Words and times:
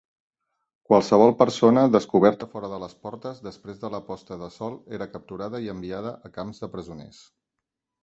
Qualsevol 0.91 1.33
persona 1.41 1.83
descoberta 1.97 2.47
fora 2.55 2.71
de 2.73 2.81
les 2.85 2.97
portes 3.05 3.45
després 3.49 3.83
de 3.85 3.93
la 3.99 4.03
posta 4.11 4.41
de 4.43 4.51
sol 4.59 4.81
era 5.01 5.11
capturada 5.15 5.65
i 5.69 5.73
enviada 5.79 6.19
a 6.31 6.37
camps 6.41 6.65
de 6.67 6.75
presoners. 6.77 7.27